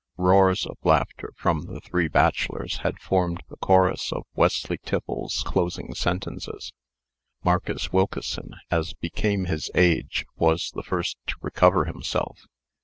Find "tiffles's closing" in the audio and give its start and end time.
4.79-5.93